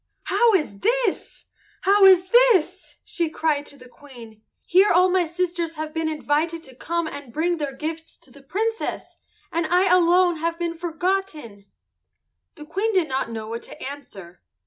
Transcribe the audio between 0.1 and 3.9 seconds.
"How is this? How is this?" she cried to the